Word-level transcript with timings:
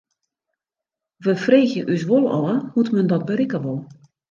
We 1.25 1.33
freegje 1.43 1.83
ús 1.93 2.07
wol 2.09 2.25
ôf 2.39 2.49
hoe't 2.73 2.93
men 2.95 3.09
dat 3.13 3.27
berikke 3.31 3.59
wol. 3.69 3.81